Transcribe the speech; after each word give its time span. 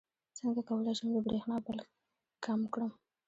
څنګه 0.37 0.61
کولی 0.69 0.93
شم 0.97 1.09
د 1.13 1.17
بریښنا 1.25 1.57
بل 1.65 1.77
کم 2.45 2.59
کړم 2.73 2.91